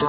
[0.00, 0.06] Bom,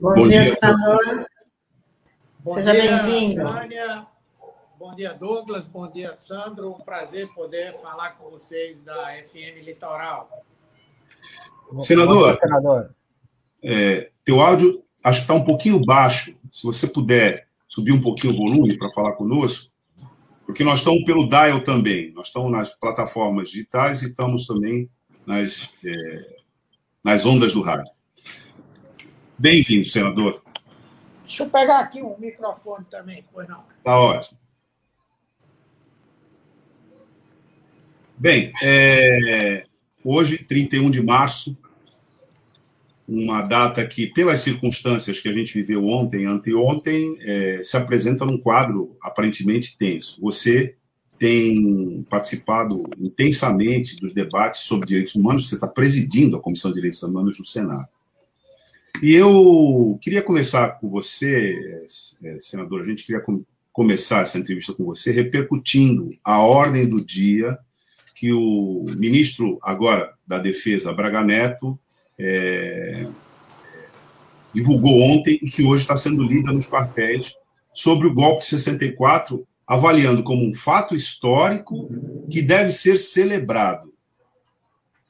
[0.00, 1.26] Bom dia, dia, senador.
[2.54, 3.42] Seja bem-vindo.
[4.78, 5.66] Bom dia, Douglas.
[5.66, 6.70] Bom dia, Sandro.
[6.70, 10.30] Um prazer poder falar com vocês da FM Litoral.
[11.80, 12.94] Senador, senador.
[13.62, 16.36] É, teu áudio acho que está um pouquinho baixo.
[16.50, 19.70] Se você puder subir um pouquinho o volume para falar conosco,
[20.44, 22.12] porque nós estamos pelo Dial também.
[22.12, 24.90] Nós estamos nas plataformas digitais e estamos também
[25.24, 26.36] nas, é,
[27.04, 27.90] nas ondas do rádio.
[29.38, 30.42] Bem-vindo, senador.
[31.24, 33.62] Deixa eu pegar aqui um microfone também, pois não.
[33.84, 34.38] Tá ótimo.
[38.18, 39.64] Bem, é,
[40.04, 41.56] hoje, 31 de março,
[43.10, 48.38] uma data que, pelas circunstâncias que a gente viveu ontem, anteontem, é, se apresenta num
[48.38, 50.20] quadro aparentemente tenso.
[50.20, 50.76] Você
[51.18, 57.02] tem participado intensamente dos debates sobre direitos humanos, você está presidindo a Comissão de Direitos
[57.02, 57.88] Humanos no Senado.
[59.02, 61.84] E eu queria começar com você,
[62.22, 67.04] é, senador, a gente queria com, começar essa entrevista com você repercutindo a ordem do
[67.04, 67.58] dia
[68.14, 71.78] que o ministro agora da Defesa, Braga Neto,
[72.22, 73.06] é,
[74.52, 77.34] divulgou ontem e que hoje está sendo lida nos quartéis
[77.72, 81.88] sobre o golpe de 64, avaliando como um fato histórico
[82.30, 83.90] que deve ser celebrado.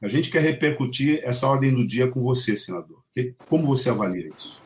[0.01, 3.03] A gente quer repercutir essa ordem do dia com você, senador.
[3.49, 4.59] Como você avalia isso?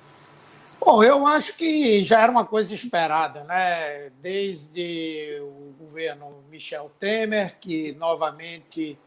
[0.79, 4.11] Bom, eu acho que já era uma coisa esperada, né?
[4.21, 8.97] Desde o governo Michel Temer, que novamente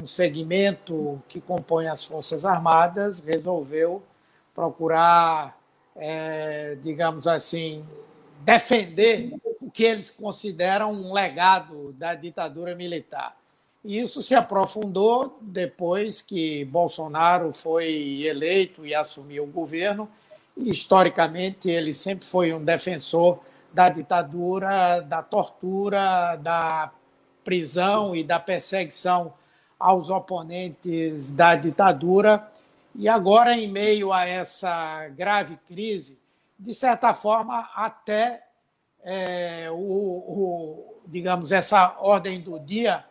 [0.00, 4.02] um segmento que compõe as Forças Armadas resolveu
[4.54, 5.58] procurar,
[5.96, 7.84] é, digamos assim,
[8.40, 13.36] defender o que eles consideram um legado da ditadura militar.
[13.84, 20.08] E isso se aprofundou depois que Bolsonaro foi eleito e assumiu o governo.
[20.56, 23.40] E, historicamente, ele sempre foi um defensor
[23.72, 26.92] da ditadura, da tortura, da
[27.44, 29.34] prisão e da perseguição
[29.78, 32.50] aos oponentes da ditadura.
[32.94, 36.18] E agora, em meio a essa grave crise,
[36.58, 38.44] de certa forma, até
[39.02, 43.04] é, o, o, digamos, essa ordem do dia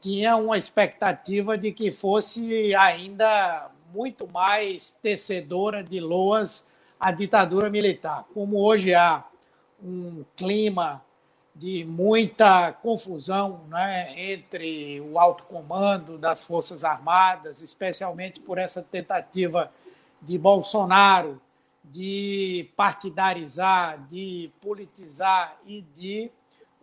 [0.00, 6.64] tinha uma expectativa de que fosse ainda muito mais tecedora de loas
[6.98, 8.24] a ditadura militar.
[8.34, 9.24] Como hoje há
[9.82, 11.02] um clima
[11.58, 19.70] de muita confusão né, entre o alto comando das Forças Armadas, especialmente por essa tentativa
[20.22, 21.40] de Bolsonaro
[21.82, 26.30] de partidarizar, de politizar e de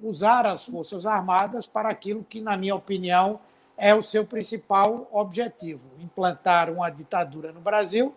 [0.02, 3.40] usar as Forças Armadas para aquilo que, na minha opinião,
[3.78, 8.14] é o seu principal objetivo: implantar uma ditadura no Brasil,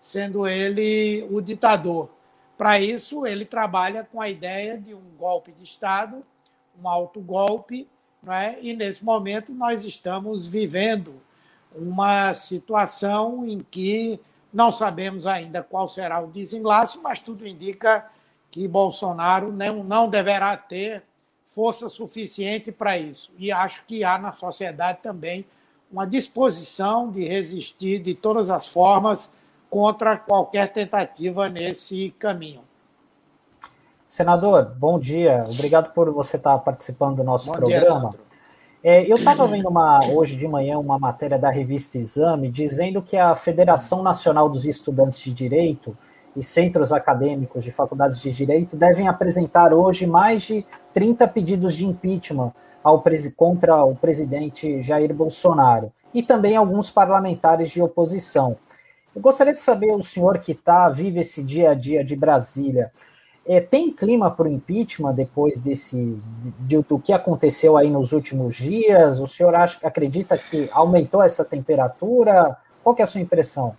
[0.00, 2.10] sendo ele o ditador.
[2.56, 6.24] Para isso, ele trabalha com a ideia de um golpe de Estado,
[6.82, 7.86] um autogolpe,
[8.26, 8.58] é?
[8.60, 11.14] e nesse momento nós estamos vivendo
[11.74, 14.18] uma situação em que
[14.52, 18.06] não sabemos ainda qual será o desenlace, mas tudo indica
[18.50, 21.02] que Bolsonaro não, não deverá ter
[21.46, 23.30] força suficiente para isso.
[23.38, 25.44] E acho que há na sociedade também
[25.90, 29.32] uma disposição de resistir de todas as formas
[29.76, 32.62] contra qualquer tentativa nesse caminho.
[34.06, 35.44] Senador, bom dia.
[35.52, 38.08] Obrigado por você estar participando do nosso bom programa.
[38.12, 38.20] Dia,
[38.82, 43.18] é, eu estava vendo uma, hoje de manhã uma matéria da revista Exame dizendo que
[43.18, 45.94] a Federação Nacional dos Estudantes de Direito
[46.34, 51.84] e centros acadêmicos de faculdades de direito devem apresentar hoje mais de 30 pedidos de
[51.84, 52.50] impeachment
[52.82, 53.04] ao,
[53.36, 58.56] contra o presidente Jair Bolsonaro e também alguns parlamentares de oposição.
[59.16, 62.92] Eu gostaria de saber, o senhor que está, vive esse dia a dia de Brasília,
[63.46, 66.20] é, tem clima para o impeachment depois desse
[66.60, 69.18] de, do que aconteceu aí nos últimos dias?
[69.18, 72.58] O senhor acha, acredita que aumentou essa temperatura?
[72.84, 73.74] Qual é a sua impressão?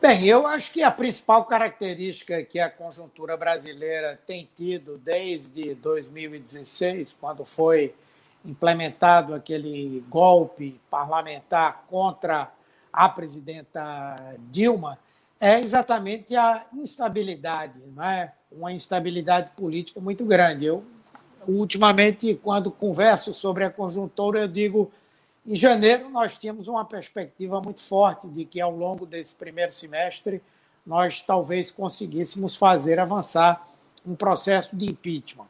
[0.00, 7.12] Bem, eu acho que a principal característica que a conjuntura brasileira tem tido desde 2016,
[7.20, 7.92] quando foi
[8.44, 12.52] implementado aquele golpe parlamentar contra
[12.94, 14.98] a presidenta Dilma,
[15.40, 18.32] é exatamente a instabilidade, não é?
[18.50, 20.64] uma instabilidade política muito grande.
[20.64, 20.84] Eu,
[21.46, 24.92] ultimamente, quando converso sobre a conjuntura, eu digo
[25.46, 30.40] em janeiro, nós tínhamos uma perspectiva muito forte de que, ao longo desse primeiro semestre,
[30.86, 33.68] nós talvez conseguíssemos fazer avançar
[34.06, 35.46] um processo de impeachment.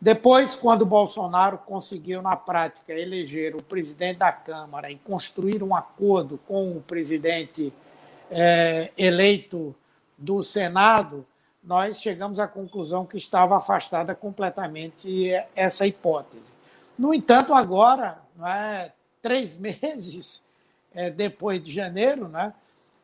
[0.00, 6.38] Depois, quando Bolsonaro conseguiu, na prática, eleger o presidente da Câmara e construir um acordo
[6.48, 7.70] com o presidente
[8.30, 9.74] é, eleito
[10.16, 11.26] do Senado,
[11.62, 16.50] nós chegamos à conclusão que estava afastada completamente essa hipótese.
[16.98, 20.42] No entanto, agora, é, três meses
[20.94, 22.54] é, depois de janeiro, né,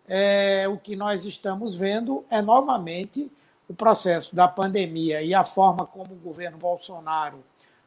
[0.08, 3.31] é, o que nós estamos vendo é novamente
[3.68, 7.38] o processo da pandemia e a forma como o governo Bolsonaro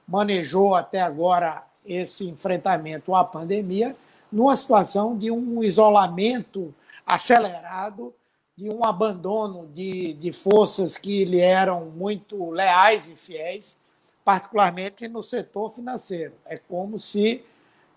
[0.08, 3.96] manejou até agora esse enfrentamento à pandemia,
[4.31, 6.74] numa situação de um isolamento
[7.06, 8.14] acelerado,
[8.56, 13.78] de um abandono de, de forças que lhe eram muito leais e fiéis,
[14.24, 16.34] particularmente no setor financeiro.
[16.46, 17.44] É como se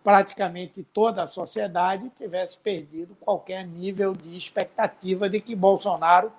[0.04, 6.32] praticamente toda a sociedade tivesse perdido qualquer nível de expectativa de que Bolsonaro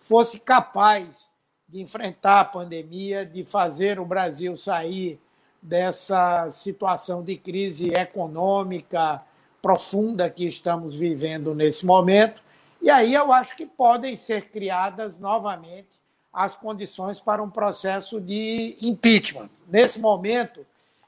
[0.00, 1.30] fosse capaz
[1.68, 5.20] de enfrentar a pandemia, de fazer o Brasil sair
[5.62, 9.22] dessa situação de crise econômica
[9.60, 12.42] profunda que estamos vivendo nesse momento.
[12.80, 16.00] E aí eu acho que podem ser criadas novamente
[16.32, 19.50] as condições para um processo de impeachment.
[19.68, 20.64] Nesse momento,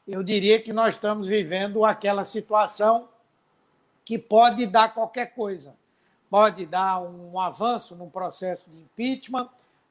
[0.06, 3.08] eu diria que nós estamos vivendo aquela situação
[4.04, 5.74] que pode dar qualquer coisa
[6.32, 9.50] pode dar um avanço no processo de impeachment,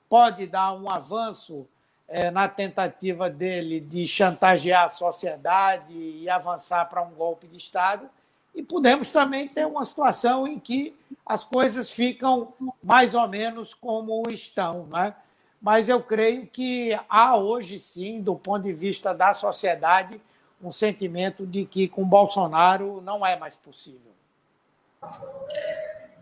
[0.09, 1.67] pode dar um avanço
[2.07, 8.09] é, na tentativa dele de chantagear a sociedade e avançar para um golpe de Estado.
[8.55, 12.51] E podemos também ter uma situação em que as coisas ficam
[12.81, 14.87] mais ou menos como estão.
[14.87, 15.13] Né?
[15.61, 20.19] Mas eu creio que há hoje, sim, do ponto de vista da sociedade,
[20.59, 24.11] um sentimento de que com Bolsonaro não é mais possível.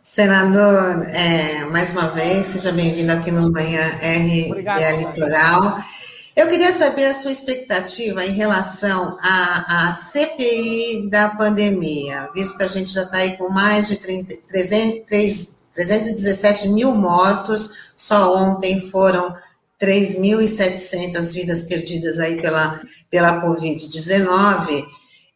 [0.02, 5.78] Senador, é, mais uma vez, seja bem-vindo aqui no Manhã RBA Litoral.
[6.36, 12.64] Eu queria saber a sua expectativa em relação à, à CPI da pandemia, visto que
[12.64, 18.90] a gente já está aí com mais de 30, 300, 317 mil mortos, só ontem
[18.90, 19.36] foram
[19.82, 22.82] 3.700 vidas perdidas aí pela,
[23.12, 24.86] pela Covid-19.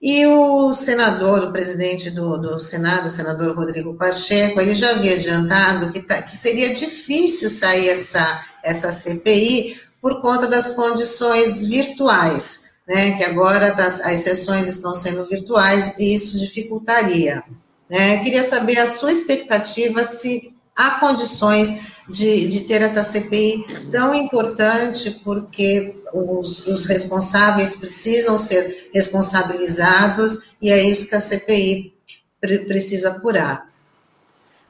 [0.06, 5.14] E o senador, o presidente do, do Senado, o senador Rodrigo Pacheco, ele já havia
[5.14, 12.74] adiantado que, tá, que seria difícil sair essa, essa CPI por conta das condições virtuais,
[12.86, 17.42] né, que agora das, as sessões estão sendo virtuais e isso dificultaria.
[17.90, 18.22] Né?
[18.26, 25.12] Queria saber a sua expectativa se há condições de, de ter essa CPI tão importante,
[25.24, 31.94] porque os, os responsáveis precisam ser responsabilizados, e é isso que a CPI
[32.40, 33.72] pre precisa apurar.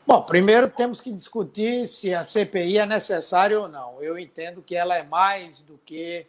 [0.06, 4.04] Bom, primeiro temos que discutir se a CPI é necessária ou não.
[4.04, 6.26] Eu entendo que ela é mais do que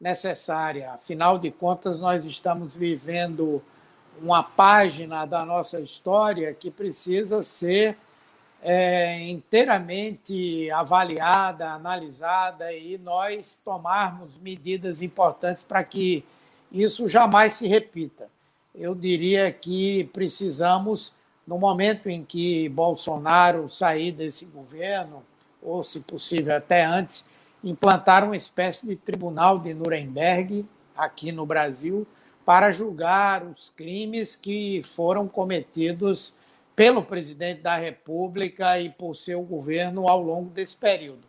[0.00, 0.92] necessária.
[0.92, 3.62] Afinal de contas, nós estamos vivendo
[4.22, 7.96] uma página da nossa história que precisa ser
[8.68, 16.24] é, inteiramente avaliada, analisada e nós tomarmos medidas importantes para que
[16.72, 18.28] isso jamais se repita.
[18.74, 21.12] Eu diria que precisamos,
[21.46, 25.22] no momento em que Bolsonaro sair desse governo,
[25.62, 27.24] ou se possível até antes,
[27.62, 32.04] implantar uma espécie de tribunal de Nuremberg aqui no Brasil
[32.44, 36.34] para julgar os crimes que foram cometidos
[36.76, 41.26] pelo presidente da República e por seu governo ao longo desse período.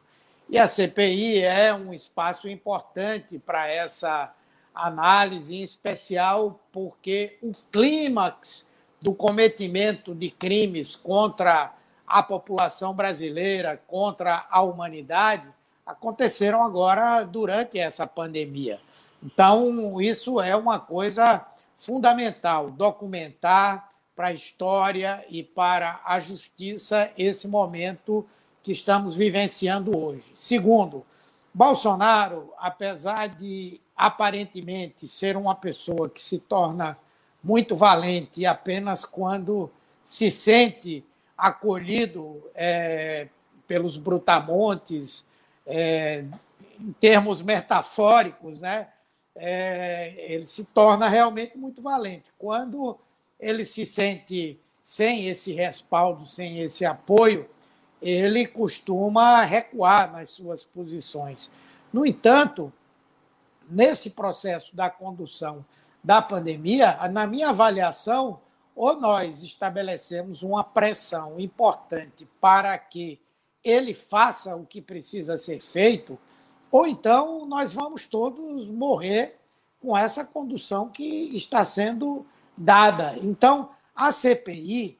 [0.49, 4.33] E a CPI é um espaço importante para essa
[4.75, 8.67] análise, em especial porque o clímax
[9.01, 11.73] do cometimento de crimes contra
[12.05, 15.47] a população brasileira, contra a humanidade,
[15.85, 18.79] aconteceram agora durante essa pandemia.
[19.23, 21.45] Então, isso é uma coisa
[21.77, 23.86] fundamental, documentar,
[24.17, 28.27] para a história e para a justiça esse momento
[28.63, 30.23] que estamos vivenciando hoje.
[30.33, 31.05] Segundo,
[31.53, 36.97] Bolsonaro, apesar de aparentemente ser uma pessoa que se torna
[37.43, 39.71] muito valente apenas quando
[40.03, 41.05] se sente
[41.37, 43.27] acolhido é,
[43.67, 45.23] pelos brutamontes,
[45.63, 46.25] é,
[46.79, 48.87] em termos metafóricos, né?
[49.35, 52.25] É, ele se torna realmente muito valente.
[52.39, 52.97] Quando
[53.39, 57.49] ele se sente sem esse respaldo, sem esse apoio,
[58.01, 61.51] ele costuma recuar nas suas posições.
[61.91, 62.71] No entanto,
[63.69, 65.65] nesse processo da condução
[66.03, 68.39] da pandemia, na minha avaliação,
[68.75, 73.19] ou nós estabelecemos uma pressão importante para que
[73.63, 76.17] ele faça o que precisa ser feito,
[76.71, 79.37] ou então nós vamos todos morrer
[79.81, 82.25] com essa condução que está sendo
[82.57, 83.15] dada.
[83.21, 84.97] Então, a CPI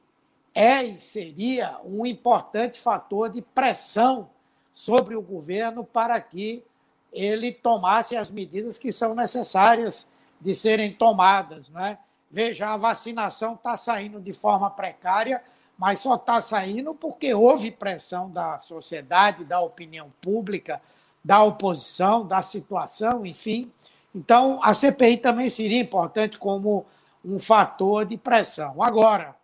[0.54, 4.30] é e seria um importante fator de pressão
[4.72, 6.64] sobre o governo para que
[7.12, 10.06] ele tomasse as medidas que são necessárias
[10.40, 11.68] de serem tomadas.
[11.68, 11.98] Né?
[12.30, 15.42] Veja, a vacinação está saindo de forma precária,
[15.76, 20.80] mas só está saindo porque houve pressão da sociedade, da opinião pública,
[21.24, 23.70] da oposição, da situação, enfim.
[24.14, 26.86] Então, a CPI também seria importante como
[27.24, 28.82] um fator de pressão.
[28.82, 29.34] Agora,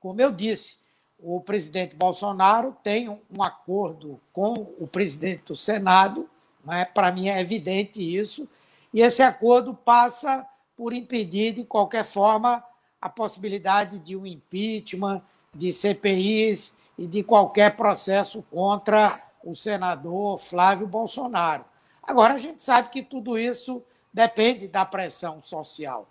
[0.00, 0.76] como eu disse,
[1.18, 6.28] o presidente Bolsonaro tem um acordo com o presidente do Senado,
[6.64, 6.84] né?
[6.84, 8.48] para mim é evidente isso,
[8.92, 12.62] e esse acordo passa por impedir, de qualquer forma,
[13.00, 15.22] a possibilidade de um impeachment,
[15.54, 21.64] de CPIs e de qualquer processo contra o senador Flávio Bolsonaro.
[22.02, 26.06] Agora, a gente sabe que tudo isso depende da pressão social.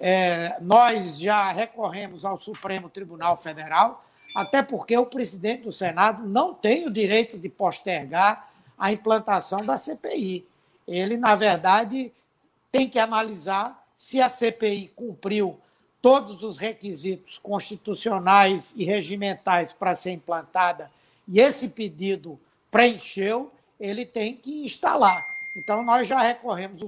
[0.00, 4.04] É, nós já recorremos ao Supremo Tribunal Federal,
[4.34, 9.76] até porque o presidente do Senado não tem o direito de postergar a implantação da
[9.76, 10.46] CPI.
[10.88, 12.10] Ele, na verdade,
[12.72, 15.60] tem que analisar se a CPI cumpriu
[16.00, 20.90] todos os requisitos constitucionais e regimentais para ser implantada
[21.32, 22.40] e esse pedido
[22.72, 25.22] preencheu, ele tem que instalar.
[25.56, 26.82] Então, nós já recorremos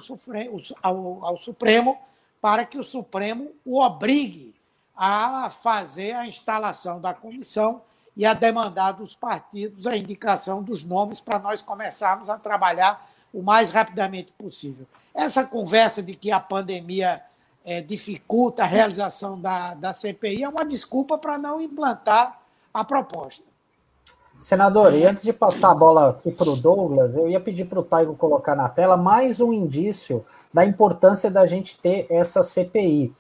[0.83, 1.97] ao, ao Supremo
[2.42, 4.52] para que o Supremo o obrigue
[4.96, 7.80] a fazer a instalação da comissão
[8.16, 13.42] e a demandar dos partidos a indicação dos nomes para nós começarmos a trabalhar o
[13.42, 14.87] mais rapidamente possível.
[15.14, 17.22] Essa conversa de que a pandemia
[17.64, 22.42] é, dificulta a realização da, da CPI é uma desculpa para não implantar
[22.75, 23.44] a proposta.
[24.42, 27.78] Senador, e antes de passar a bola aqui para o Douglas, eu ia pedir para
[27.78, 33.14] o Taigo colocar na tela mais um indício da importância da gente ter essa CPI.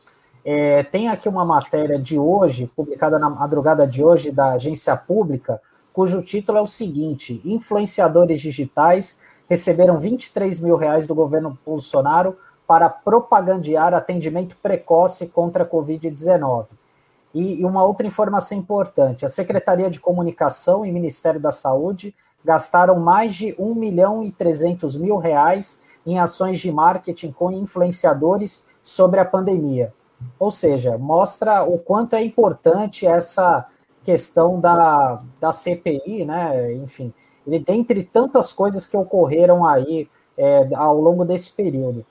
[0.44, 5.62] É, tem aqui uma matéria de hoje, publicada na madrugada de hoje, da agência pública,
[5.92, 9.16] cujo título é o seguinte: Influenciadores digitais
[9.48, 12.36] receberam 23 mil reais do governo Bolsonaro
[12.66, 16.66] para propagandear atendimento precoce contra a Covid-19.
[17.34, 23.34] E, uma outra informação importante: a Secretaria de Comunicação e Ministério da Saúde gastaram mais
[23.36, 29.24] de 1 milhão e 300 mil reais em ações de marketing com influenciadores sobre a
[29.24, 29.94] pandemia.
[30.38, 33.66] Ou seja, mostra o quanto é importante essa
[34.02, 36.74] questão da, da CPI, né?
[36.74, 37.12] Enfim,
[37.46, 42.04] dentre tantas coisas que ocorreram aí é, ao longo desse período.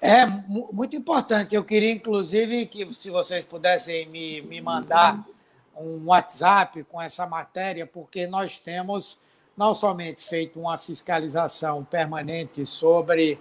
[0.00, 1.54] É muito importante.
[1.54, 5.24] Eu queria, inclusive, que se vocês pudessem me, me mandar
[5.76, 9.18] um WhatsApp com essa matéria, porque nós temos
[9.56, 13.38] não somente feito uma fiscalização permanente sobre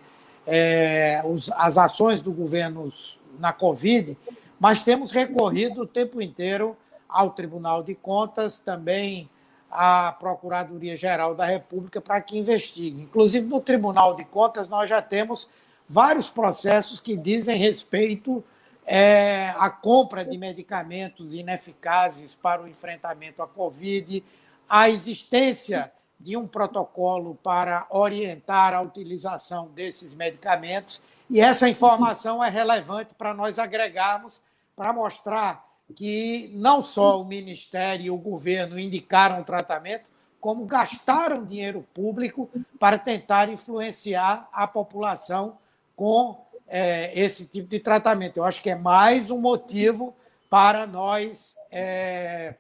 [0.48, 2.92] é, os, as ações do governo
[3.38, 4.18] na Covid,
[4.60, 6.76] mas temos recorrido o tempo inteiro
[7.08, 9.30] ao Tribunal de Contas, também
[9.70, 13.04] à Procuradoria-Geral da República para que investigue.
[13.04, 15.48] Inclusive, no Tribunal de Contas, nós já temos
[15.88, 18.44] vários processos que dizem respeito
[18.86, 24.24] é, à compra de medicamentos ineficazes para o enfrentamento à Covid,
[24.70, 31.02] à existência de um protocolo para orientar a utilização desses medicamentos.
[31.30, 34.42] E essa informação é relevante para nós agregarmos,
[34.76, 35.66] para mostrar
[35.96, 40.06] que não só o Ministério e o governo indicaram o tratamento,
[40.40, 45.58] como gastaram dinheiro público para tentar influenciar a população
[45.98, 46.38] com
[46.68, 48.38] é, esse tipo de tratamento.
[48.38, 50.16] Eu acho que é mais um motivo
[50.50, 52.54] para nós, é,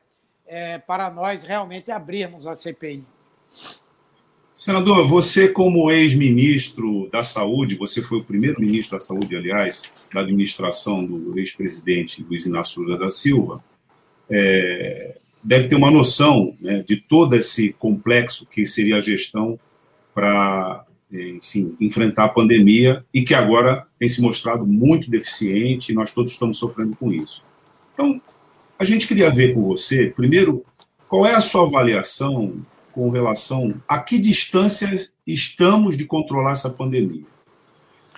[0.45, 3.05] é, para nós realmente abrirmos a CPI.
[4.53, 10.21] Senador, você, como ex-ministro da Saúde, você foi o primeiro ministro da Saúde, aliás, da
[10.21, 13.63] administração do ex-presidente Luiz Inácio Lula da Silva,
[14.27, 19.59] é, deve ter uma noção né, de todo esse complexo que seria a gestão
[20.11, 26.13] para, enfim, enfrentar a pandemia e que agora tem se mostrado muito deficiente e nós
[26.13, 27.43] todos estamos sofrendo com isso.
[27.93, 28.21] Então,
[28.77, 30.65] a gente queria ver com você, primeiro,
[31.07, 32.53] qual é a sua avaliação
[32.91, 34.89] com relação a que distância
[35.25, 37.25] estamos de controlar essa pandemia.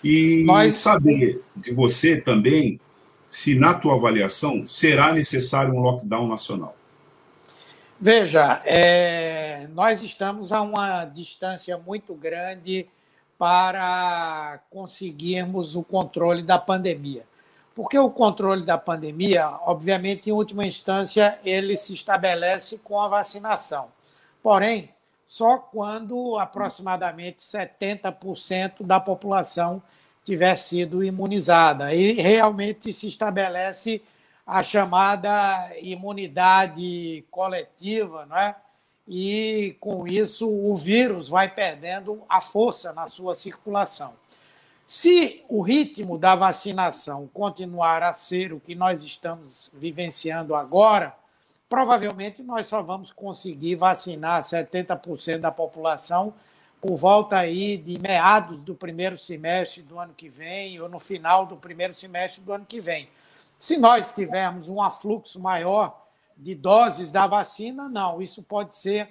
[0.04, 0.76] E Nós...
[0.76, 2.80] saber de você também
[3.28, 6.76] se, na tua avaliação, será necessário um lockdown nacional.
[8.02, 12.88] Veja, é, nós estamos a uma distância muito grande
[13.38, 17.26] para conseguirmos o controle da pandemia.
[17.76, 23.90] Porque o controle da pandemia, obviamente, em última instância, ele se estabelece com a vacinação.
[24.42, 24.94] Porém,
[25.28, 29.84] só quando aproximadamente 70% da população
[30.24, 31.94] tiver sido imunizada.
[31.94, 34.02] E realmente se estabelece
[34.50, 38.56] a chamada imunidade coletiva, não é?
[39.08, 44.14] e com isso o vírus vai perdendo a força na sua circulação.
[44.88, 51.16] Se o ritmo da vacinação continuar a ser o que nós estamos vivenciando agora,
[51.68, 56.34] provavelmente nós só vamos conseguir vacinar 70% da população
[56.82, 61.46] por volta aí de meados do primeiro semestre do ano que vem ou no final
[61.46, 63.10] do primeiro semestre do ano que vem.
[63.60, 69.10] Se nós tivermos um afluxo maior de doses da vacina, não, isso pode ser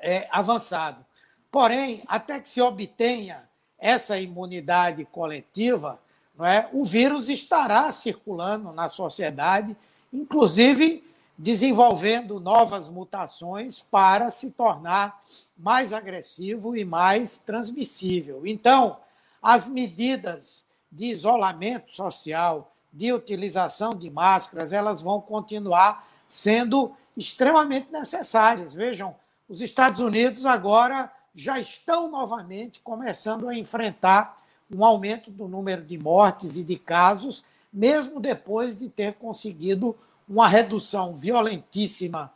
[0.00, 1.06] é, avançado.
[1.52, 6.00] Porém, até que se obtenha essa imunidade coletiva,
[6.36, 9.76] não é, o vírus estará circulando na sociedade,
[10.12, 11.04] inclusive
[11.38, 15.22] desenvolvendo novas mutações para se tornar
[15.56, 18.44] mais agressivo e mais transmissível.
[18.44, 18.96] Então,
[19.40, 28.72] as medidas de isolamento social, de utilização de máscaras, elas vão continuar sendo extremamente necessárias.
[28.72, 29.14] Vejam,
[29.48, 34.38] os Estados Unidos agora já estão novamente começando a enfrentar
[34.72, 39.96] um aumento do número de mortes e de casos, mesmo depois de ter conseguido
[40.28, 42.32] uma redução violentíssima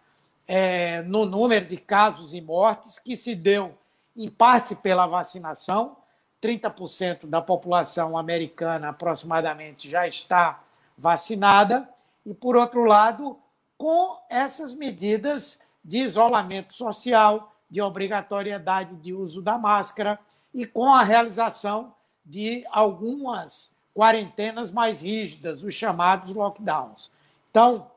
[0.46, 3.74] é, no número de casos e mortes, que se deu
[4.16, 5.96] em parte pela vacinação.
[6.42, 10.60] 30% da população americana aproximadamente já está
[10.96, 11.88] vacinada,
[12.24, 13.38] e, por outro lado,
[13.76, 20.18] com essas medidas de isolamento social, de obrigatoriedade de uso da máscara
[20.52, 27.10] e com a realização de algumas quarentenas mais rígidas, os chamados lockdowns.
[27.50, 27.90] Então,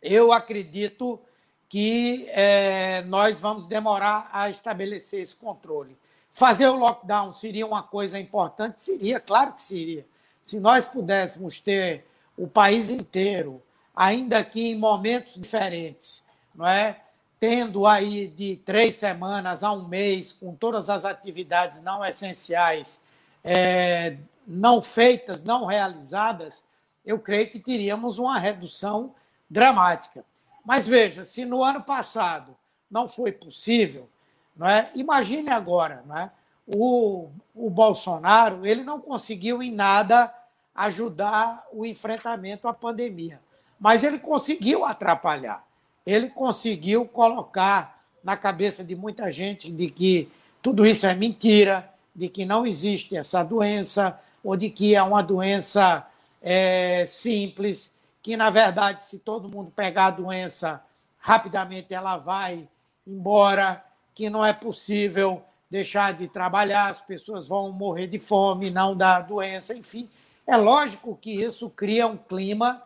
[0.00, 1.20] eu acredito
[1.68, 5.96] que é, nós vamos demorar a estabelecer esse controle.
[6.32, 8.80] Fazer o lockdown seria uma coisa importante?
[8.80, 10.06] Seria, claro que seria.
[10.42, 12.04] Se nós pudéssemos ter
[12.36, 13.62] o país inteiro,
[13.94, 16.22] ainda que em momentos diferentes,
[16.54, 17.00] não é?
[17.42, 23.00] tendo aí de três semanas a um mês, com todas as atividades não essenciais
[23.42, 24.16] é,
[24.46, 26.62] não feitas, não realizadas,
[27.04, 29.12] eu creio que teríamos uma redução
[29.50, 30.24] dramática.
[30.64, 32.56] Mas veja, se no ano passado
[32.88, 34.08] não foi possível,
[34.56, 34.90] não é?
[34.94, 36.30] imagine agora, não é?
[36.66, 40.32] o, o Bolsonaro ele não conseguiu em nada
[40.74, 43.40] ajudar o enfrentamento à pandemia,
[43.78, 45.64] mas ele conseguiu atrapalhar
[46.04, 52.28] ele conseguiu colocar na cabeça de muita gente de que tudo isso é mentira, de
[52.28, 56.06] que não existe essa doença, ou de que é uma doença
[56.40, 60.84] é, simples, que, na verdade, se todo mundo pegar a doença,
[61.18, 62.68] rapidamente ela vai
[63.06, 68.96] embora, que não é possível deixar de trabalhar, as pessoas vão morrer de fome, não
[68.96, 70.08] da doença, enfim.
[70.46, 72.82] É lógico que isso cria um clima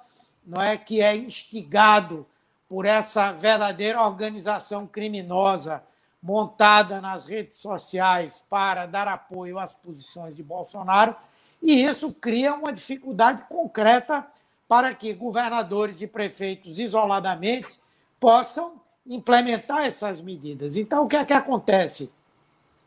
[0.46, 2.24] não é que é instigado
[2.68, 5.82] por essa verdadeira organização criminosa
[6.22, 11.14] montada nas redes sociais para dar apoio às posições de Bolsonaro,
[11.60, 14.26] e isso cria uma dificuldade concreta
[14.68, 17.68] para que governadores e prefeitos isoladamente
[18.18, 20.76] possam implementar essas medidas.
[20.76, 22.12] Então, o que é que acontece?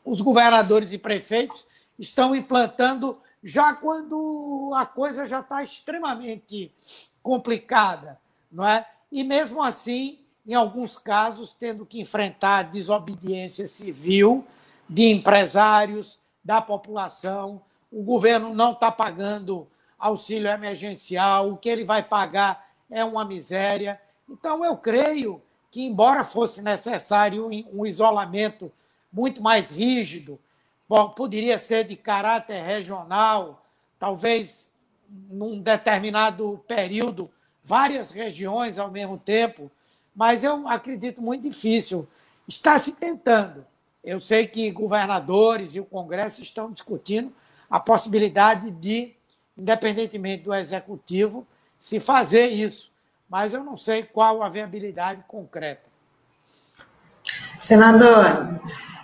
[0.03, 1.65] Os governadores e prefeitos
[1.97, 6.73] estão implantando já quando a coisa já está extremamente
[7.21, 8.19] complicada,
[8.51, 8.85] não é?
[9.11, 14.45] e, mesmo assim, em alguns casos, tendo que enfrentar desobediência civil
[14.87, 17.61] de empresários, da população.
[17.91, 23.99] O governo não está pagando auxílio emergencial, o que ele vai pagar é uma miséria.
[24.27, 28.71] Então, eu creio que, embora fosse necessário um isolamento
[29.11, 30.39] muito mais rígido,
[31.15, 33.65] poderia ser de caráter regional,
[33.99, 34.71] talvez
[35.29, 37.29] num determinado período
[37.63, 39.71] várias regiões ao mesmo tempo,
[40.15, 42.07] mas eu acredito muito difícil.
[42.47, 43.65] Está se tentando.
[44.03, 47.33] Eu sei que governadores e o Congresso estão discutindo
[47.69, 49.13] a possibilidade de,
[49.57, 51.45] independentemente do executivo,
[51.77, 52.88] se fazer isso,
[53.29, 55.87] mas eu não sei qual a viabilidade concreta.
[57.57, 58.59] Senador,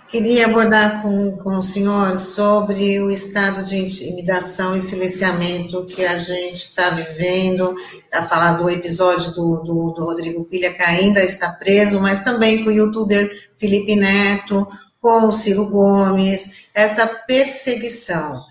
[0.08, 6.16] Queria abordar com, com o senhor sobre o estado de intimidação e silenciamento que a
[6.16, 7.74] gente está vivendo,
[8.12, 12.62] a falar do episódio do, do, do, Rodrigo Pilha, que ainda está preso, mas também
[12.62, 14.66] com o youtuber Felipe Neto,
[15.00, 18.44] com o Ciro Gomes, essa perseguição.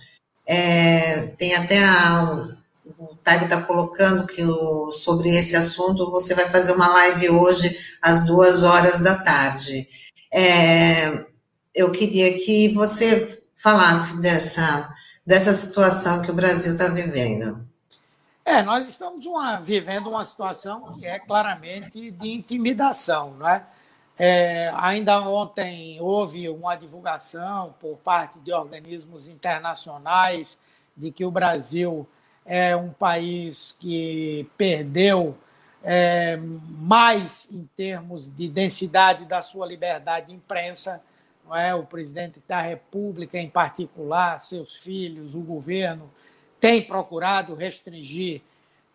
[0.46, 2.50] É, tem até a,
[3.12, 7.78] o Tag está colocando que o, sobre esse assunto você vai fazer uma live hoje
[8.02, 9.88] às duas horas da tarde.
[10.34, 11.26] É,
[11.74, 14.94] eu queria que você falasse dessa,
[15.26, 17.66] dessa situação que o Brasil está vivendo.
[18.44, 23.66] É, nós estamos uma, vivendo uma situação que é claramente de intimidação, não é?
[24.18, 30.58] É, ainda ontem houve uma divulgação por parte de organismos internacionais
[30.96, 32.08] de que o Brasil
[32.46, 35.36] é um país que perdeu
[35.84, 41.02] é, mais em termos de densidade da sua liberdade de imprensa.
[41.46, 41.74] Não é?
[41.74, 46.10] O presidente da República, em particular, seus filhos, o governo,
[46.60, 48.42] tem procurado restringir,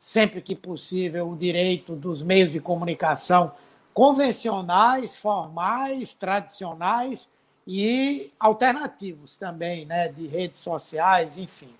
[0.00, 3.52] sempre que possível, o direito dos meios de comunicação
[3.92, 7.28] convencionais, formais, tradicionais
[7.66, 11.74] e alternativos também, né, de redes sociais, enfim.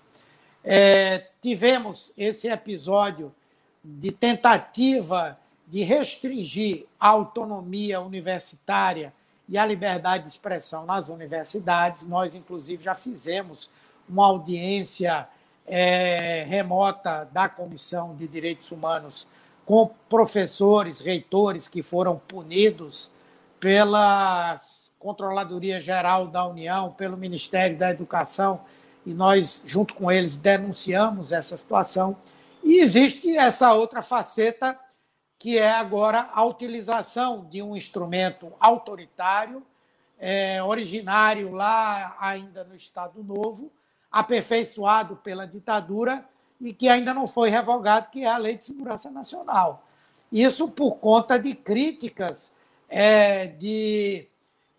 [0.63, 3.33] É, tivemos esse episódio
[3.83, 9.13] de tentativa de restringir a autonomia universitária
[9.47, 12.03] e a liberdade de expressão nas universidades.
[12.03, 13.69] Nós, inclusive, já fizemos
[14.07, 15.27] uma audiência
[15.65, 19.27] é, remota da Comissão de Direitos Humanos
[19.65, 23.09] com professores, reitores que foram punidos
[23.59, 24.59] pela
[24.99, 28.61] Controladoria Geral da União, pelo Ministério da Educação,
[29.05, 32.17] e nós, junto com eles, denunciamos essa situação.
[32.63, 34.79] E existe essa outra faceta,
[35.39, 39.63] que é agora a utilização de um instrumento autoritário,
[40.19, 43.71] é, originário lá ainda no Estado Novo,
[44.11, 46.23] aperfeiçoado pela ditadura,
[46.59, 49.83] e que ainda não foi revogado, que é a Lei de Segurança Nacional.
[50.31, 52.51] Isso por conta de críticas,
[52.87, 54.27] é, de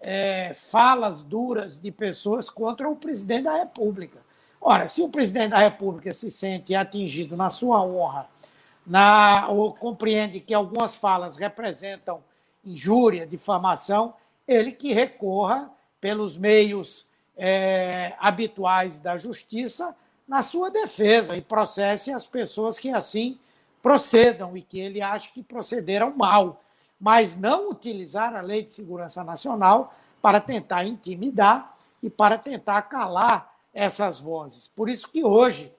[0.03, 4.19] é, falas duras de pessoas contra o presidente da República.
[4.61, 8.27] Ora, se o presidente da República se sente atingido na sua honra,
[8.87, 12.23] na, ou compreende que algumas falas representam
[12.65, 14.15] injúria, difamação,
[14.47, 19.95] ele que recorra pelos meios é, habituais da justiça
[20.27, 23.39] na sua defesa e processe as pessoas que assim
[23.83, 26.63] procedam e que ele acha que procederam mal,
[27.03, 33.57] mas não utilizar a Lei de Segurança Nacional para tentar intimidar e para tentar calar
[33.75, 34.69] essas vozes.
[34.69, 35.75] Por isso que hoje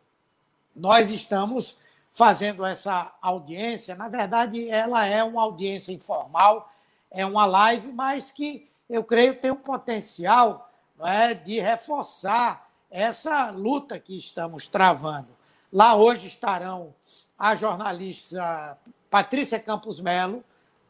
[0.75, 1.77] nós estamos
[2.11, 3.95] fazendo essa audiência.
[3.95, 6.69] Na verdade, ela é uma audiência informal,
[7.09, 13.97] é uma live, mas que eu creio tem um potencial é, de reforçar essa luta
[13.97, 15.29] que estamos travando.
[15.71, 16.93] Lá hoje estarão
[17.39, 18.77] a jornalista
[19.09, 20.43] Patrícia Campos Melo,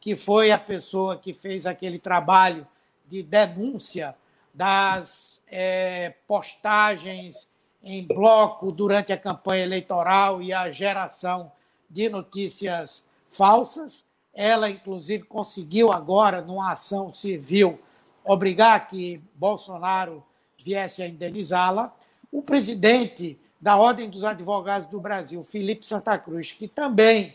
[0.04, 2.66] que foi a pessoa que fez aquele trabalho
[3.08, 4.14] de denúncia
[4.52, 7.48] das é, postagens
[7.82, 11.50] em bloco durante a campanha eleitoral e a geração
[11.88, 14.04] de notícias falsas.
[14.34, 17.80] Ela, inclusive, conseguiu agora, numa ação civil,
[18.22, 20.22] obrigar que Bolsonaro
[20.62, 21.96] viesse a indenizá-la.
[22.30, 27.34] O presidente da Ordem dos Advogados do Brasil, Felipe Santa Cruz, que também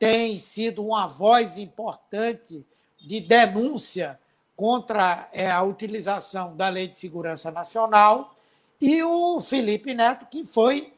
[0.00, 2.66] tem sido uma voz importante
[2.98, 4.18] de denúncia
[4.56, 8.34] contra é, a utilização da Lei de Segurança Nacional,
[8.80, 10.94] e o Felipe Neto, que foi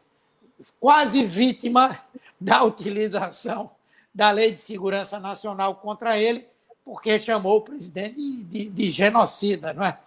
[0.79, 2.01] quase vítima
[2.41, 3.73] da utilização
[4.15, 6.47] da Lei de Segurança Nacional contra ele,
[6.85, 9.99] porque chamou o presidente de, de, de genocida, não é?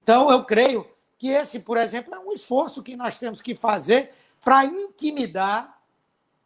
[0.00, 4.12] Então, eu creio que esse, por exemplo, é um esforço que nós temos que fazer
[4.40, 5.74] para intimidar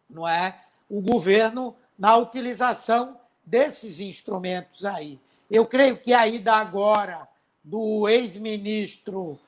[0.09, 5.19] não é, o governo na utilização desses instrumentos aí.
[5.51, 7.27] Eu creio que a ida agora
[7.65, 9.39] do ex-ministro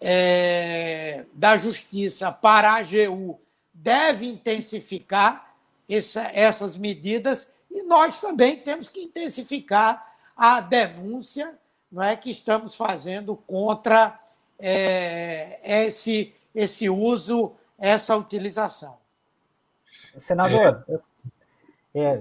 [0.00, 3.40] é, da Justiça para a AGU
[3.72, 5.54] deve intensificar
[5.88, 11.54] essa, essas medidas e nós também temos que intensificar a denúncia
[11.90, 14.18] não é, que estamos fazendo contra
[14.58, 18.99] é, esse, esse uso, essa utilização.
[20.16, 20.84] Senador,
[21.94, 22.20] é,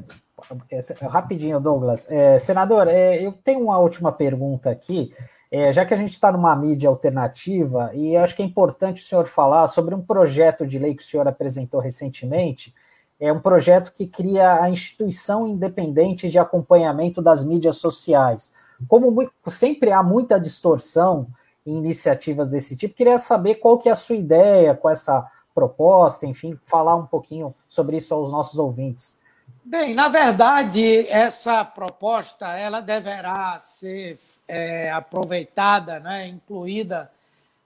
[0.72, 2.10] é, rapidinho, Douglas.
[2.12, 5.14] É, senador, é, eu tenho uma última pergunta aqui.
[5.52, 9.06] É, já que a gente está numa mídia alternativa, e acho que é importante o
[9.06, 12.74] senhor falar sobre um projeto de lei que o senhor apresentou recentemente,
[13.20, 18.54] é um projeto que cria a instituição independente de acompanhamento das mídias sociais.
[18.88, 21.28] Como sempre há muita distorção
[21.66, 26.26] em iniciativas desse tipo, queria saber qual que é a sua ideia com essa proposta,
[26.26, 29.20] enfim, falar um pouquinho sobre isso aos nossos ouvintes.
[29.64, 37.12] Bem, na verdade, essa proposta ela deverá ser é, aproveitada, né, incluída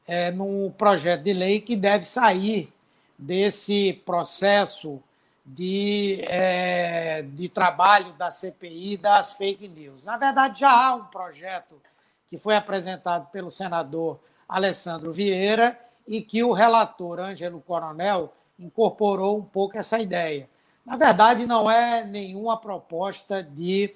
[0.07, 2.73] é, no projeto de lei que deve sair
[3.17, 5.01] desse processo
[5.45, 10.03] de, é, de trabalho da CPI das fake news.
[10.03, 11.81] Na verdade, já há um projeto
[12.29, 19.43] que foi apresentado pelo senador Alessandro Vieira e que o relator Ângelo Coronel incorporou um
[19.43, 20.49] pouco essa ideia.
[20.85, 23.93] Na verdade, não é nenhuma proposta de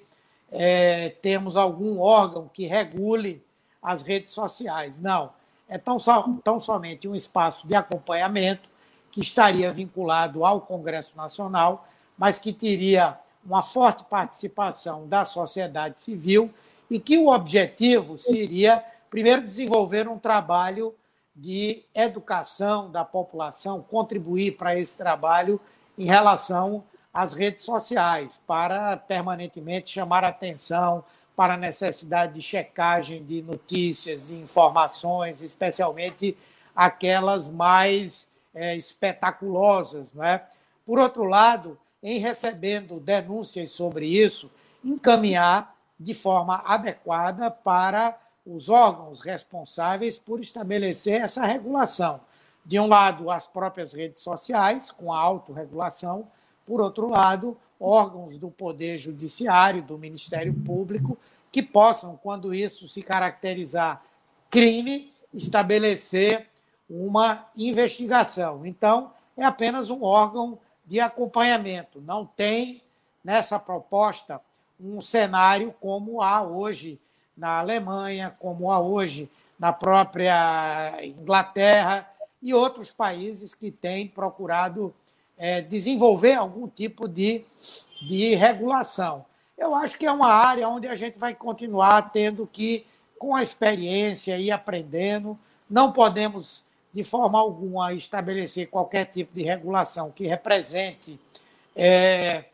[0.50, 3.44] é, termos algum órgão que regule
[3.82, 5.00] as redes sociais.
[5.00, 5.30] Não.
[5.68, 5.98] É tão,
[6.42, 8.68] tão somente um espaço de acompanhamento
[9.10, 16.50] que estaria vinculado ao Congresso Nacional, mas que teria uma forte participação da sociedade civil
[16.90, 20.94] e que o objetivo seria, primeiro, desenvolver um trabalho
[21.38, 25.60] de educação da população, contribuir para esse trabalho
[25.96, 26.82] em relação
[27.14, 31.04] às redes sociais, para permanentemente chamar atenção
[31.36, 36.36] para a necessidade de checagem de notícias, de informações, especialmente
[36.74, 40.12] aquelas mais é, espetaculosas.
[40.12, 40.44] Não é?
[40.84, 44.50] Por outro lado, em recebendo denúncias sobre isso,
[44.84, 52.20] encaminhar de forma adequada para os órgãos responsáveis por estabelecer essa regulação.
[52.64, 56.26] De um lado, as próprias redes sociais, com a autorregulação,
[56.66, 61.18] por outro lado, órgãos do Poder Judiciário, do Ministério Público,
[61.52, 64.02] que possam, quando isso se caracterizar
[64.50, 66.46] crime, estabelecer
[66.88, 68.64] uma investigação.
[68.64, 72.00] Então, é apenas um órgão de acompanhamento.
[72.00, 72.82] Não tem
[73.22, 74.40] nessa proposta
[74.80, 76.98] um cenário como há hoje
[77.38, 82.08] na Alemanha, como há hoje na própria Inglaterra
[82.42, 84.94] e outros países que têm procurado
[85.36, 87.44] é, desenvolver algum tipo de,
[88.02, 89.24] de regulação.
[89.56, 92.84] Eu acho que é uma área onde a gente vai continuar tendo que,
[93.18, 100.10] com a experiência e aprendendo, não podemos de forma alguma estabelecer qualquer tipo de regulação
[100.10, 101.18] que represente
[101.76, 102.44] é,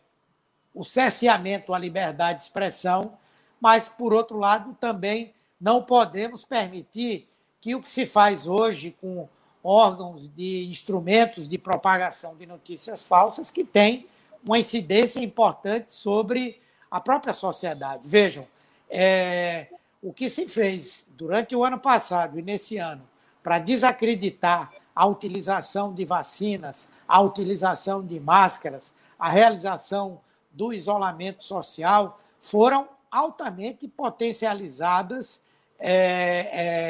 [0.74, 3.16] o cerceamento à liberdade de expressão,
[3.64, 7.26] mas, por outro lado, também não podemos permitir
[7.62, 9.26] que o que se faz hoje com
[9.62, 14.06] órgãos de instrumentos de propagação de notícias falsas que tem
[14.44, 18.06] uma incidência importante sobre a própria sociedade.
[18.06, 18.46] Vejam,
[18.90, 19.68] é,
[20.02, 23.08] o que se fez durante o ano passado e nesse ano
[23.42, 30.20] para desacreditar a utilização de vacinas, a utilização de máscaras, a realização
[30.52, 35.40] do isolamento social, foram altamente potencializadas
[35.78, 36.48] é,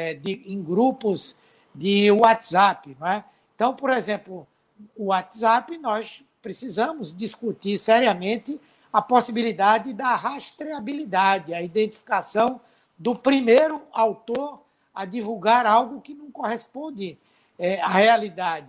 [0.09, 1.35] é, de, em grupos
[1.73, 2.97] de WhatsApp.
[2.99, 3.23] Não é?
[3.53, 4.47] Então, por exemplo,
[4.97, 8.59] o WhatsApp, nós precisamos discutir seriamente
[8.91, 12.59] a possibilidade da rastreabilidade, a identificação
[12.97, 14.61] do primeiro autor
[14.93, 17.17] a divulgar algo que não corresponde
[17.59, 18.67] é, à realidade.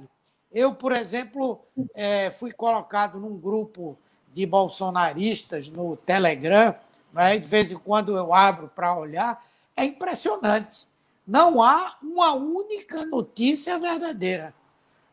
[0.52, 1.60] Eu, por exemplo,
[1.94, 3.96] é, fui colocado num grupo
[4.34, 6.74] de bolsonaristas no Telegram,
[7.16, 7.38] né?
[7.38, 10.86] de vez em quando eu abro para olhar, é impressionante.
[11.26, 14.54] Não há uma única notícia verdadeira.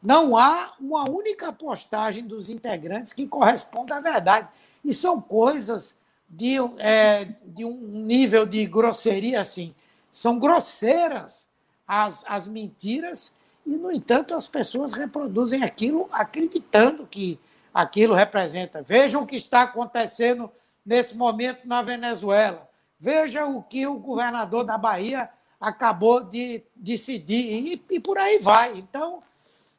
[0.02, 4.50] Não há uma única postagem dos integrantes que corresponda à verdade.
[4.84, 5.96] E são coisas
[6.30, 9.74] de, é, de um nível de grosseria assim.
[10.12, 11.48] São grosseiras
[11.88, 13.34] as, as mentiras,
[13.66, 17.40] e, no entanto, as pessoas reproduzem aquilo acreditando que
[17.74, 18.82] aquilo representa.
[18.82, 20.52] Vejam o que está acontecendo
[20.86, 22.70] nesse momento na Venezuela.
[23.00, 28.78] Veja o que o governador da Bahia acabou de decidir, e, e por aí vai.
[28.78, 29.24] Então,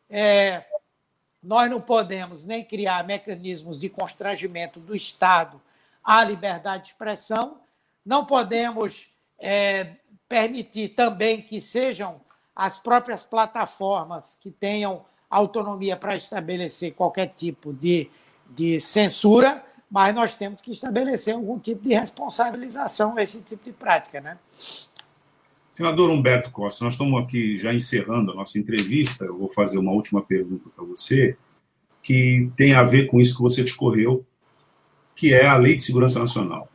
[0.09, 0.65] é,
[1.43, 5.61] nós não podemos nem criar mecanismos de constrangimento do Estado
[6.03, 7.61] à liberdade de expressão,
[8.05, 9.97] não podemos é,
[10.29, 12.21] permitir também que sejam
[12.55, 18.11] as próprias plataformas que tenham autonomia para estabelecer qualquer tipo de,
[18.51, 23.71] de censura, mas nós temos que estabelecer algum tipo de responsabilização a esse tipo de
[23.71, 24.37] prática, né?
[25.71, 29.25] Senador Humberto Costa, nós estamos aqui já encerrando a nossa entrevista.
[29.25, 31.37] Eu vou fazer uma última pergunta para você,
[32.03, 34.27] que tem a ver com isso que você discorreu,
[35.15, 36.69] que é a Lei de Segurança Nacional.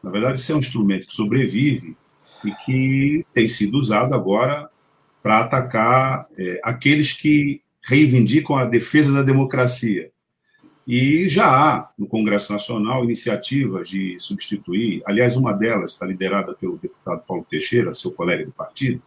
[0.00, 1.96] Na verdade, isso é um instrumento que sobrevive
[2.44, 4.70] e que tem sido usado agora
[5.20, 10.12] para atacar é, aqueles que reivindicam a defesa da democracia.
[10.92, 16.76] E já há no Congresso Nacional iniciativas de substituir, aliás, uma delas está liderada pelo
[16.78, 19.00] deputado Paulo Teixeira, seu colega de partido,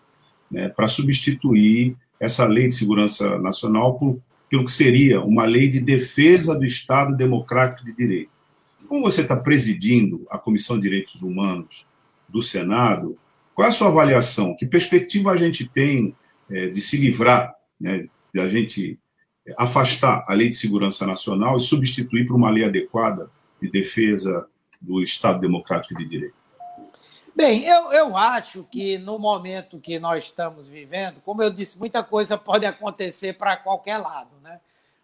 [0.50, 4.18] né, para substituir essa lei de segurança nacional por,
[4.50, 8.32] pelo que seria uma lei de defesa do Estado Democrático de Direito.
[8.88, 11.86] Como você está presidindo a Comissão de Direitos Humanos
[12.30, 13.18] do Senado,
[13.54, 14.56] qual é a sua avaliação?
[14.56, 16.16] Que perspectiva a gente tem
[16.50, 18.98] é, de se livrar, né, de a gente
[19.58, 23.30] afastar a Lei de Segurança Nacional e substituir por uma lei adequada
[23.62, 24.48] de defesa
[24.82, 26.36] do Estado Democrático de Direito?
[27.36, 32.04] Bem, eu, eu acho que no momento que nós estamos vivendo, como eu disse, muita
[32.04, 34.60] coisa pode acontecer para qualquer lado, né?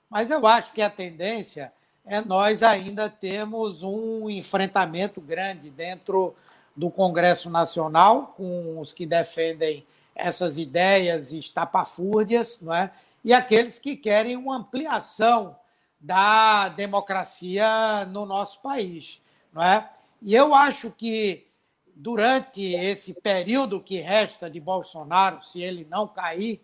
[0.10, 1.74] Mas eu acho que a tendência
[2.06, 6.36] é nós ainda termos um enfrentamento grande dentro
[6.76, 12.92] do Congresso Nacional com os que defendem essas ideias estapafúrdias, não é?
[13.24, 15.56] E aqueles que querem uma ampliação
[16.00, 19.90] da democracia no nosso país, não é?
[20.22, 21.48] E eu acho que
[21.96, 26.62] durante esse período que resta de Bolsonaro, se ele não cair,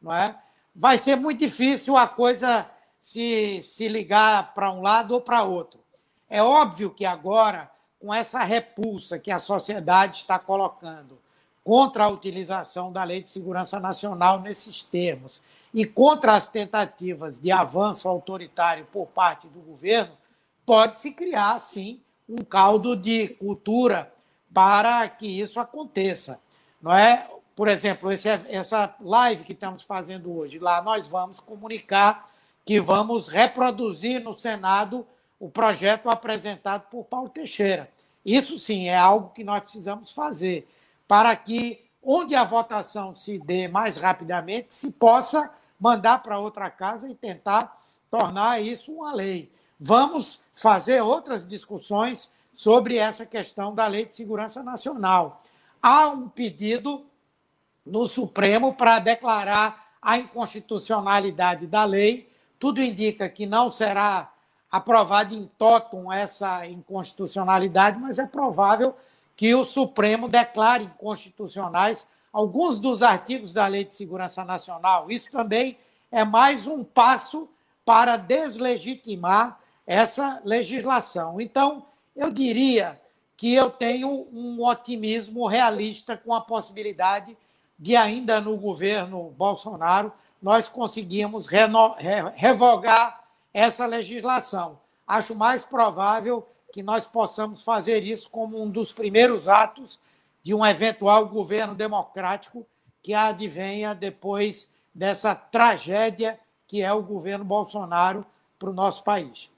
[0.00, 0.34] não é?
[0.78, 5.80] vai ser muito difícil a coisa se, se ligar para um lado ou para outro.
[6.30, 7.68] É óbvio que agora,
[7.98, 11.18] com essa repulsa que a sociedade está colocando
[11.64, 17.50] contra a utilização da Lei de Segurança Nacional nesses termos e contra as tentativas de
[17.50, 20.12] avanço autoritário por parte do governo,
[20.64, 24.12] pode-se criar, sim, um caldo de cultura
[24.52, 26.40] para que isso aconteça.
[26.80, 27.28] Não é?
[27.54, 32.30] Por exemplo, esse, essa live que estamos fazendo hoje, lá nós vamos comunicar
[32.64, 35.06] que vamos reproduzir no Senado
[35.40, 37.88] o projeto apresentado por Paulo Teixeira.
[38.24, 40.68] Isso sim é algo que nós precisamos fazer
[41.06, 47.08] para que, onde a votação se dê mais rapidamente, se possa mandar para outra casa
[47.08, 49.50] e tentar tornar isso uma lei.
[49.78, 55.42] Vamos fazer outras discussões sobre essa questão da Lei de Segurança Nacional.
[55.80, 57.06] Há um pedido
[57.86, 62.28] no Supremo para declarar a inconstitucionalidade da lei.
[62.58, 64.32] Tudo indica que não será
[64.70, 68.94] aprovada em totum essa inconstitucionalidade, mas é provável
[69.36, 75.10] que o Supremo declare inconstitucionais alguns dos artigos da Lei de Segurança Nacional.
[75.10, 75.76] Isso também
[76.10, 77.48] é mais um passo
[77.84, 81.40] para deslegitimar essa legislação.
[81.40, 83.00] Então, eu diria
[83.36, 87.36] que eu tenho um otimismo realista com a possibilidade
[87.78, 90.12] de, ainda no governo Bolsonaro,
[90.42, 91.46] nós conseguimos
[92.34, 94.78] revogar essa legislação.
[95.06, 99.98] Acho mais provável que nós possamos fazer isso como um dos primeiros atos
[100.48, 102.66] de um eventual governo democrático
[103.02, 108.24] que advenha depois dessa tragédia que é o governo Bolsonaro
[108.58, 109.50] para o nosso país.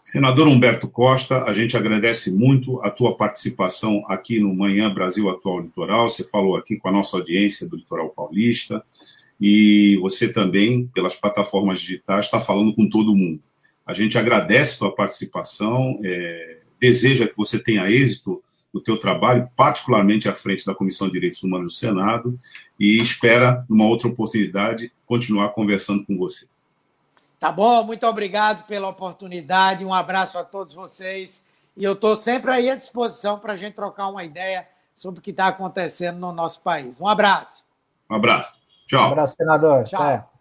[0.00, 5.60] Senador Humberto Costa, a gente agradece muito a tua participação aqui no Manhã Brasil Atual
[5.60, 6.08] Litoral.
[6.08, 8.82] Você falou aqui com a nossa audiência do Litoral Paulista
[9.38, 13.42] e você também, pelas plataformas digitais, está falando com todo mundo.
[13.84, 18.42] A gente agradece a tua participação, é, deseja que você tenha êxito
[18.76, 22.38] no teu trabalho, particularmente à frente da Comissão de Direitos Humanos do Senado,
[22.78, 26.46] e espera, numa outra oportunidade, continuar conversando com você.
[27.40, 27.82] Tá bom?
[27.84, 29.84] Muito obrigado pela oportunidade.
[29.84, 31.42] Um abraço a todos vocês.
[31.74, 35.22] E eu estou sempre aí à disposição para a gente trocar uma ideia sobre o
[35.22, 37.00] que está acontecendo no nosso país.
[37.00, 37.64] Um abraço.
[38.10, 38.60] Um abraço.
[38.86, 39.08] Tchau.
[39.08, 39.84] Um abraço, senador.
[39.84, 40.35] Tchau.